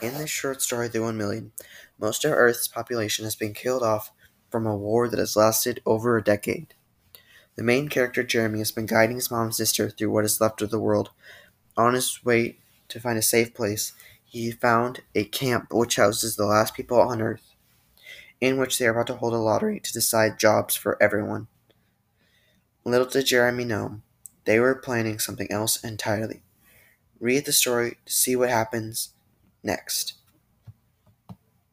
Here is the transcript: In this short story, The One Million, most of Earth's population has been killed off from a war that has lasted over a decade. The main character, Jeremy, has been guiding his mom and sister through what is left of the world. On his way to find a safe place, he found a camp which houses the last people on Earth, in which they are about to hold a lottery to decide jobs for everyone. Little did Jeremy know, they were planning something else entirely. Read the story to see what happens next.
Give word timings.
In 0.00 0.14
this 0.14 0.30
short 0.30 0.62
story, 0.62 0.88
The 0.88 1.02
One 1.02 1.16
Million, 1.18 1.52
most 1.98 2.24
of 2.24 2.32
Earth's 2.32 2.66
population 2.66 3.24
has 3.24 3.36
been 3.36 3.52
killed 3.52 3.82
off 3.82 4.10
from 4.50 4.66
a 4.66 4.76
war 4.76 5.08
that 5.08 5.18
has 5.18 5.36
lasted 5.36 5.82
over 5.84 6.16
a 6.16 6.24
decade. 6.24 6.74
The 7.56 7.62
main 7.62 7.88
character, 7.88 8.22
Jeremy, 8.22 8.60
has 8.60 8.72
been 8.72 8.86
guiding 8.86 9.16
his 9.16 9.30
mom 9.30 9.46
and 9.46 9.54
sister 9.54 9.90
through 9.90 10.10
what 10.10 10.24
is 10.24 10.40
left 10.40 10.62
of 10.62 10.70
the 10.70 10.80
world. 10.80 11.10
On 11.76 11.94
his 11.94 12.24
way 12.24 12.58
to 12.88 13.00
find 13.00 13.18
a 13.18 13.22
safe 13.22 13.54
place, 13.54 13.92
he 14.24 14.50
found 14.50 15.02
a 15.14 15.24
camp 15.24 15.72
which 15.72 15.96
houses 15.96 16.36
the 16.36 16.46
last 16.46 16.74
people 16.74 16.98
on 16.98 17.20
Earth, 17.20 17.54
in 18.40 18.56
which 18.56 18.78
they 18.78 18.86
are 18.86 18.92
about 18.92 19.06
to 19.08 19.16
hold 19.16 19.34
a 19.34 19.38
lottery 19.38 19.78
to 19.78 19.92
decide 19.92 20.38
jobs 20.38 20.74
for 20.74 21.00
everyone. 21.02 21.48
Little 22.84 23.06
did 23.06 23.26
Jeremy 23.26 23.64
know, 23.64 24.00
they 24.46 24.58
were 24.58 24.74
planning 24.74 25.18
something 25.18 25.50
else 25.52 25.82
entirely. 25.84 26.42
Read 27.20 27.44
the 27.44 27.52
story 27.52 27.98
to 28.06 28.12
see 28.12 28.34
what 28.34 28.48
happens 28.50 29.10
next. 29.62 30.14